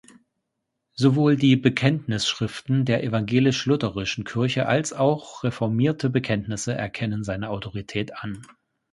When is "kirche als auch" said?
4.23-5.43